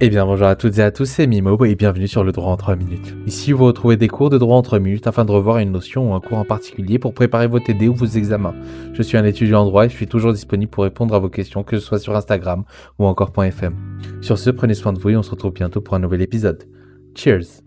[0.00, 2.50] Eh bien bonjour à toutes et à tous, c'est Mimo et bienvenue sur le droit
[2.50, 3.14] en 3 minutes.
[3.28, 6.10] Ici vous retrouvez des cours de droit en 3 minutes afin de revoir une notion
[6.10, 8.56] ou un cours en particulier pour préparer vos TD ou vos examens.
[8.92, 11.28] Je suis un étudiant en droit et je suis toujours disponible pour répondre à vos
[11.28, 12.64] questions que ce soit sur Instagram
[12.98, 13.76] ou encore .fm.
[14.20, 16.64] Sur ce, prenez soin de vous et on se retrouve bientôt pour un nouvel épisode.
[17.14, 17.62] Cheers